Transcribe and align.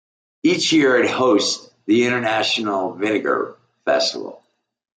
Each 0.41 0.73
year 0.73 0.95
it 0.97 1.11
hosts 1.11 1.69
the 1.85 2.07
International 2.07 2.91
Vinegar 2.95 3.55
Festival. 3.85 4.41